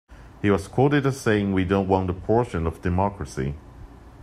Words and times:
He 0.41 0.49
was 0.49 0.67
quoted 0.67 1.05
as 1.05 1.21
saying, 1.21 1.53
We 1.53 1.63
don't 1.63 1.87
want 1.87 2.09
a 2.09 2.13
portion 2.13 2.65
of 2.65 2.81
democracy. 2.81 3.53